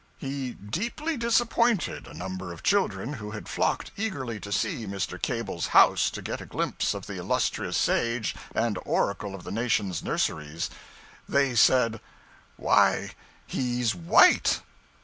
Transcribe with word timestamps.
He 0.17 0.53
deeply 0.53 1.15
disappointed 1.15 2.07
a 2.07 2.15
number 2.15 2.51
of 2.51 2.63
children 2.63 3.13
who 3.13 3.29
had 3.29 3.47
flocked 3.47 3.91
eagerly 3.95 4.39
to 4.39 4.49
Mr. 4.49 5.21
Cable's 5.21 5.67
house 5.77 6.09
to 6.09 6.23
get 6.23 6.41
a 6.41 6.45
glimpse 6.47 6.95
of 6.95 7.05
the 7.05 7.17
illustrious 7.19 7.77
sage 7.77 8.35
and 8.55 8.79
oracle 8.83 9.35
of 9.35 9.43
the 9.43 9.51
nation's 9.51 10.01
nurseries. 10.01 10.71
They 11.29 11.53
said 11.53 11.99
'Why, 12.57 13.11
he 13.45 13.83
's 13.83 13.93
white!' 13.93 14.61